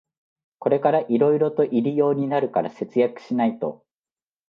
[0.57, 3.85] これからいろいろと入用になるから節約しないと